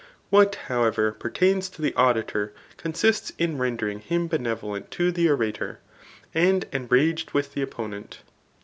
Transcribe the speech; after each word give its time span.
What, 0.31 0.57
howeyer, 0.67 1.11
pertains 1.19 1.69
to 1.69 1.79
the 1.79 1.93
auditor 1.93 2.53
consists 2.75 3.31
in 3.37 3.59
rendering 3.59 3.99
him 3.99 4.25
bene 4.25 4.55
volent 4.55 4.89
to 4.93 5.11
the 5.11 5.29
orator, 5.29 5.77
and 6.33 6.65
enraged 6.73 7.29
tnth 7.33 7.53
the 7.53 7.61
opponent. 7.61 8.21